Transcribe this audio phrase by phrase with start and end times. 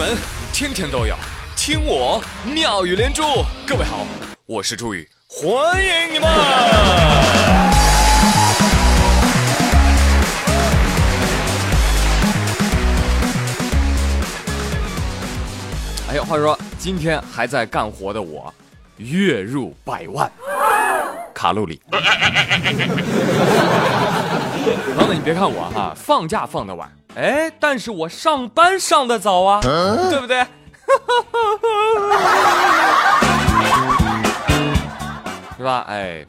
[0.00, 0.16] 门
[0.50, 1.14] 天天都有
[1.54, 3.22] 听我妙语连珠。
[3.66, 4.06] 各位好，
[4.46, 6.26] 我是朱宇，欢迎你们！
[16.08, 18.50] 哎呀，话说今天还在干活的我，
[18.96, 20.32] 月入百万
[21.34, 21.78] 卡路里。
[24.94, 26.90] 朋友们，你别看我哈，放假放的晚。
[27.16, 30.44] 哎，但是我上班上的早啊，对不对？
[35.56, 35.84] 是吧？
[35.88, 36.24] 哎，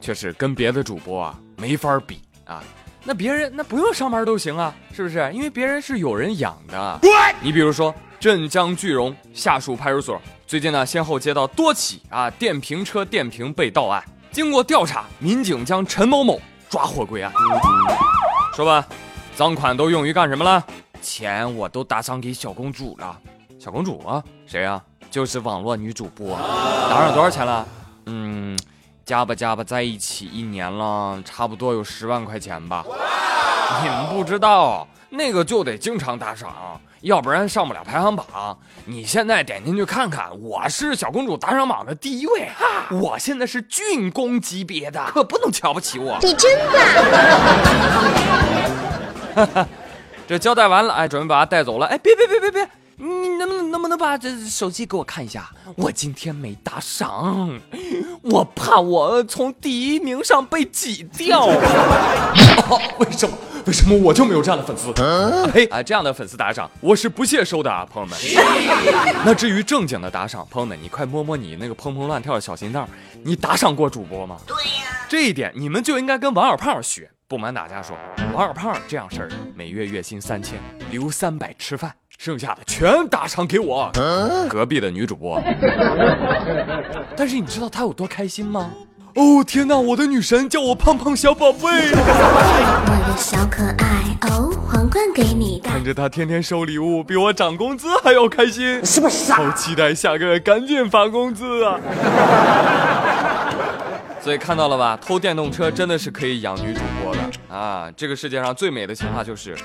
[0.00, 2.62] 确实跟别的主播啊没法比啊。
[3.02, 5.30] 那别人那不用上班都行啊，是不是？
[5.32, 7.00] 因为别人是有人养的。
[7.40, 14.04] 你比如说镇江句容下属派出所最近呢，先后接到多起啊电瓶车电瓶被盗案。
[14.30, 17.32] 经过调查，民警将陈某某抓获归案。
[18.54, 18.86] 说吧。
[19.36, 20.64] 赃款都用于干什么了？
[21.02, 23.14] 钱我都打赏给小公主了。
[23.58, 24.82] 小公主啊，谁呀？
[25.10, 26.38] 就是网络女主播。
[26.88, 27.68] 打赏多少钱了？
[28.06, 28.58] 嗯，
[29.04, 32.82] 加吧加吧在一起一年了，差不多有十万块钱吧。
[33.82, 38.58] 你们不知道，那个就得经常打赏，要不然上不了排行榜。
[38.86, 42.48] 你现在点进去看看，我是小公主打赏榜的第一位。
[42.90, 46.16] 我现在是郡公级别的，可不能瞧不起我。
[46.22, 46.72] 你真的。
[50.26, 51.86] 这交代完了，哎，准备把他带走了。
[51.86, 55.48] 哎，别别别别别，你能不能能不能把这手机给我看一下？
[55.76, 57.60] 我今天没打赏，
[58.22, 61.46] 我怕我从第一名上被挤掉。
[62.98, 63.36] 为什么？
[63.66, 64.92] 为什么我就没有这样的粉丝？
[65.52, 68.18] 嘿，啊，这样的粉丝打赏，我是不屑收的啊，朋友们。
[69.24, 72.88] 那至于正经的打赏，朋友们，你快摸摸你那个砰砰乱跳的小心脏，
[73.24, 74.36] 你打赏过主播吗？
[74.46, 77.10] 对呀，这一点你们就应该跟王小胖学。
[77.28, 77.96] 不瞒大家说，
[78.32, 80.60] 王二胖这样事儿，每月月薪三千，
[80.92, 83.90] 留三百吃饭，剩下的全打赏给我
[84.48, 85.42] 隔壁的女主播。
[87.16, 88.70] 但是你知道她有多开心吗？
[89.16, 91.58] 哦天哪，我的女神叫我胖胖小宝贝。
[91.58, 99.34] 我的小可爱哦，皇冠给你看着她天天收礼物，比我涨工资还要开心，是不是傻？
[99.34, 101.80] 好期待下个月赶紧发工资啊！
[104.22, 107.15] 所以看到了吧，偷电动车真的是可以养女主播的
[107.48, 107.90] 啊！
[107.96, 109.56] 这个世界上最美的情话就是，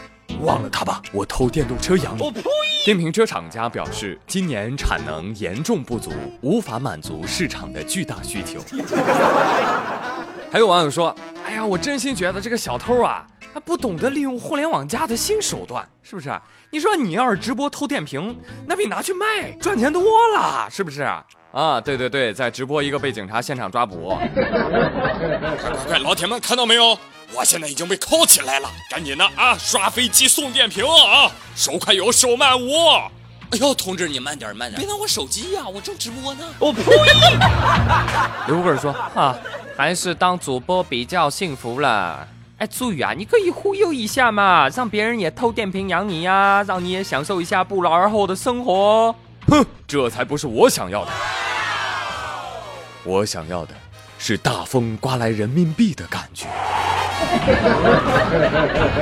[0.42, 2.22] 忘了他吧，我偷电动车养你。
[2.84, 6.12] 电瓶车厂家表示，今年产能严重不足，
[6.42, 8.60] 无法满足市场的巨大需求。
[10.52, 16.30] 还有网友说，哎呀，我真心觉得这个小偷啊，他不懂得利用互联网加的新手段，是不是？
[16.70, 20.04] 你说你要是直播偷电瓶，那比拿去卖赚钱多
[20.36, 21.08] 了，是不是？
[21.54, 24.10] 啊，对对对，在直播一个被警察现场抓捕。
[24.10, 24.28] 快
[25.58, 26.98] 快快，老铁们看到没有？
[27.34, 32.74] 我现在已经被铐起来了，赶紧的啊，刷飞机送电瓶啊，手快有，手慢无。
[33.52, 36.46] 哎呦，同志你慢点慢点，别拿我手机呀，我正直播呢。
[36.60, 36.84] 我呸！
[38.48, 39.36] 刘贵说啊，
[39.82, 42.28] 还是当主播比较幸福了。
[42.60, 49.16] 哎，朱宇啊，你可以忽悠一下嘛，让别人也偷电瓶养你呀，让你也享受一下不劳而获的生活。
[49.48, 51.12] 哼，这才不是我想要的。
[53.04, 53.74] 我想要的
[54.20, 56.46] 是大风刮来人民币的感觉。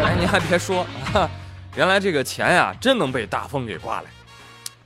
[0.06, 0.86] 哎，你还别说，
[1.76, 4.06] 原来这个钱呀，真能被大风给刮来。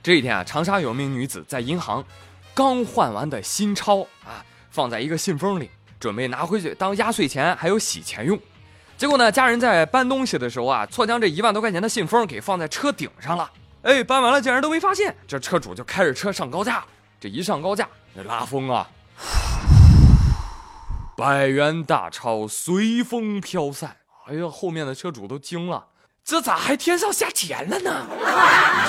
[0.02, 2.04] 这一天啊，长沙有名女子在银行
[2.52, 8.38] 刚换完的新钞啊，放在一个信封里，准备拿回去当压岁钱还有洗钱用。
[8.96, 13.50] 结果呢，家人在搬东西的时候啊，错将这一万多块钱的信封给放在车顶上了。
[13.82, 16.84] 哎，搬完了竟然都没发现，这车主就开着车上高架。
[17.20, 18.88] 这一上高架，那拉风啊。
[21.16, 25.86] 百元大钞随风飘散，哎呀，后面的车主都惊了，
[26.24, 28.06] 这咋还天上下钱了呢？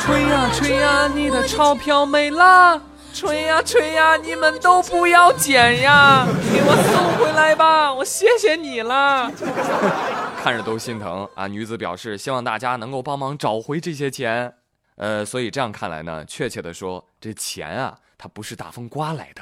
[0.06, 2.82] 吹呀吹呀，你的钞票没了！
[3.16, 9.32] 吹呀吹呀，你们都不要捡呀，给我送回来吧，我谢谢你了。
[10.44, 11.48] 看着都心疼啊！
[11.48, 14.54] 女子表示希望大家能够帮忙找回这些钱。
[14.98, 19.42] 呃，所以这样看来呢，确切的说，这钱啊，它不是大风刮来的，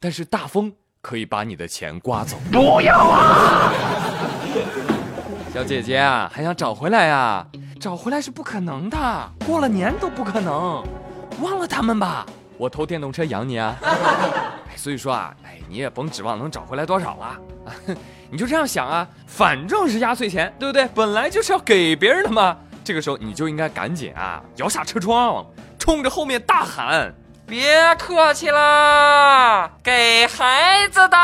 [0.00, 0.72] 但是大风。
[1.00, 3.72] 可以把你的钱刮走，不要啊！
[5.52, 7.44] 小姐姐啊，还想找回来呀？
[7.80, 10.80] 找回来是不可能的，过了年都不可能。
[11.40, 12.24] 忘了他们吧，
[12.58, 13.76] 我偷电动车养你啊！
[14.76, 17.38] 所以说啊，哎，你也甭指望能找回来多少了啊！
[18.30, 20.86] 你就这样想啊，反正是压岁钱，对不对？
[20.94, 22.56] 本来就是要给别人的嘛。
[22.84, 25.44] 这个时候你就应该赶紧啊，摇下车窗，
[25.78, 27.14] 冲着后面大喊。
[27.46, 31.16] 别客气啦，给孩子的。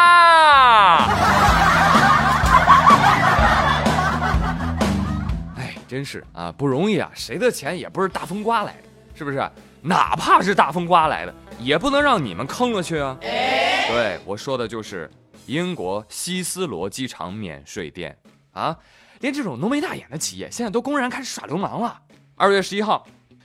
[5.57, 8.88] 哎，真是啊，不容易啊，谁的钱也不是大风刮来的，
[9.19, 9.51] 是不是？
[9.83, 13.19] 哪怕是大风刮来的，也不能让你们坑了去啊！
[13.21, 15.11] 对我说的就是
[15.47, 18.17] 英国希斯罗机场免税店
[18.53, 18.77] 啊，
[19.19, 22.01] 连这种浓眉大眼的企业现在都公然开始耍流氓了。
[22.37, 23.05] 二月十一号，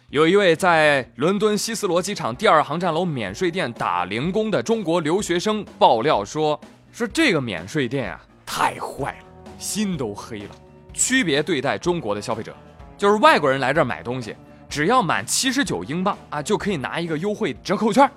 [0.09, 6.59] 有一位在伦敦希斯罗机场第二航站楼免税店打零工的中国留学生爆料说，
[6.91, 9.25] 说这个免税店啊太坏了，
[9.57, 10.49] 心都黑了，
[10.93, 12.55] 区别对待中国的消费者，
[12.95, 14.35] 就是外国人来这儿买东西。
[14.73, 18.09] 只要满七十九英镑啊，就可以拿一个优惠折扣券。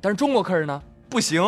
[0.00, 1.42] 但是中国客人呢，不行，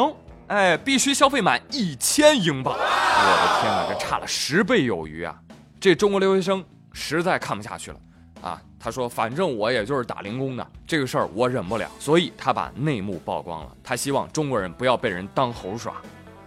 [0.48, 2.74] 哎，必须消费满一千英镑。
[2.74, 5.34] 我的天哪，这差了十倍有余啊！
[5.80, 6.62] 这中国留学生
[6.92, 7.96] 实在看不下去了
[8.42, 13.72] 啊，他说：“反正我也就是打零工的，这个事儿我忍不了。”所以他把内幕曝光了。
[13.82, 15.94] 他希望中国人不要被人当猴耍。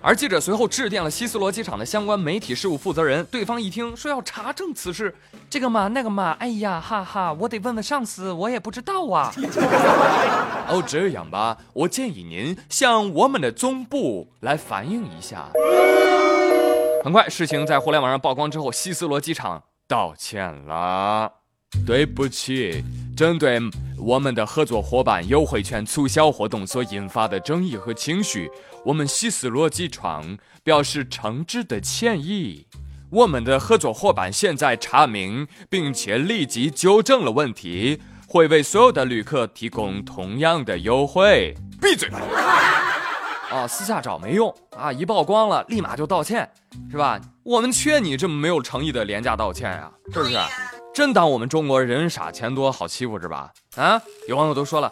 [0.05, 5.15] 而记者随后致电了希斯罗机场的相关媒体事务负责人，对方一听说要查证此事，
[5.49, 9.31] 这个嘛那个嘛，哎呀哈哈，我得问问上司，我也不知道啊。
[10.67, 15.47] 哦，这样吧，我建议您向我们的总部来反映一下。
[17.01, 21.31] 很快，事情在互联网上曝光之后，希斯罗机场道歉了，
[21.87, 22.83] 对不起，
[23.15, 23.57] 针对。
[24.05, 28.51] 我们的合作伙伴优惠券促销活动所引发的争议和情绪，
[28.85, 32.67] 我们希斯罗机场表示诚挚的歉意。
[33.09, 41.55] 我们的合作伙伴现在查明并且立即纠正了问题，会为所有的旅客提供同样的优惠。
[41.79, 42.09] 闭嘴！
[43.51, 46.49] 啊，私下找没用啊，一曝光了立马就道歉，
[46.89, 47.21] 是吧？
[47.43, 50.35] 我们缺你这么没有诚意的廉价道歉呀，是不是？
[50.93, 53.53] 真当我们中国人傻钱多好欺负是吧？
[53.75, 54.91] 啊，有网友都说了，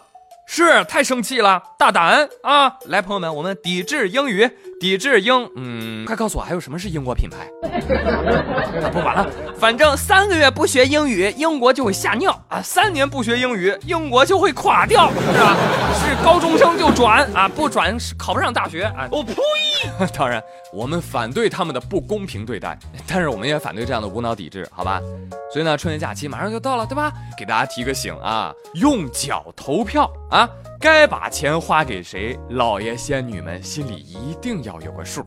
[0.54, 2.76] 是太生气了，大胆啊！
[2.84, 4.50] 来，朋友们，我们抵制英语，
[4.82, 7.48] 抵制英，嗯，快告诉我还有什么是英国品牌？
[8.90, 9.24] 不管了，
[9.56, 12.60] 反正三个月不学英语，英国就会吓尿啊！
[12.60, 15.56] 三年不学英语，英国就会垮掉，是吧？
[15.94, 19.06] 是高中生就转啊，不转是考不上大学啊！
[19.12, 19.36] 我呸！
[20.18, 20.42] 当然，
[20.72, 22.76] 我们反对他们的不公平对待，
[23.06, 25.00] 但是我们也反对这样的无脑抵制，好吧？
[25.52, 27.12] 所以呢，春节假期马上就到了，对吧？
[27.38, 30.48] 给大家提个醒啊，用脚投票啊，
[30.82, 35.24] 该把钱花给谁，老爷仙女们心里一定要有个数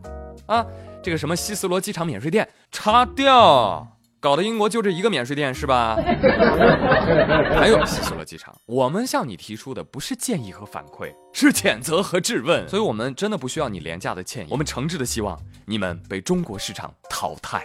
[0.47, 0.65] 啊！
[1.01, 3.87] 这个什么希斯罗机场免税店，叉掉。
[4.19, 5.95] 搞得英国就这一个免税店是吧？
[7.55, 12.67] 还有希斯罗机场，我们向你提出的不是建议和反馈，是谴责和质问。
[12.67, 17.63] 所以，我们真的不需要你廉价的歉意，我们诚挚的希望你们被中国市场淘汰。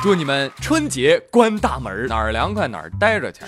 [0.00, 3.42] 祝你们春节关大门，哪儿凉快哪儿待着去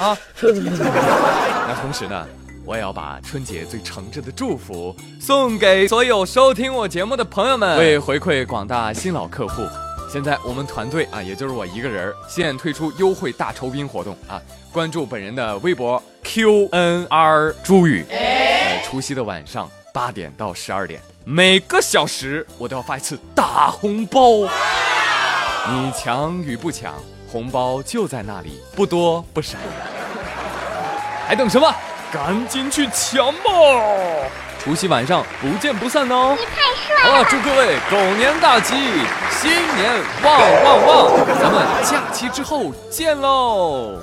[0.00, 0.16] 啊！
[0.40, 2.26] 那同时呢？
[2.64, 7.78] 我也要把春节最诚挚的祝福送给所有收听我节目的朋友们。
[7.78, 9.62] 为回馈广大新老客户，
[10.12, 14.42] 现在我们团队啊，也就是我一个人，现推出优惠大酬宾活动啊！
[14.72, 24.20] 关注本人的微博 QNR 朱宇，呃，除夕的晚上八点到十二点，每个小时我都要发一次大红包。
[25.68, 26.94] 你抢与不抢，
[27.30, 29.56] 红包就在那里，不多不少，
[31.26, 31.74] 还等什么？
[32.12, 33.50] 赶紧去抢吧！
[34.60, 36.36] 除夕晚上不见不散哦！
[36.38, 37.10] 你太帅了！
[37.10, 38.74] 好了，祝各位狗年大吉，
[39.30, 39.92] 新年
[40.22, 41.26] 旺旺旺！
[41.40, 44.00] 咱们假期之后见喽！